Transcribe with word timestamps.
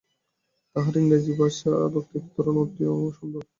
তাঁহার 0.75 0.95
ইংরেজী 0.97 1.33
ভাষা 1.39 1.69
এবং 1.77 1.89
বক্তৃতার 1.93 2.31
ধরন 2.35 2.55
অতি 2.63 2.83
সুন্দর। 3.17 3.41